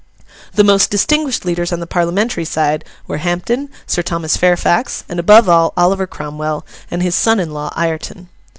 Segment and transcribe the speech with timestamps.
[0.55, 5.47] The most distinguished leaders on the Parliamentary side were Hampden, Sir Thomas Fairfax, and, above
[5.47, 8.27] all, Oliver Cromwell, and his son in law Ireton.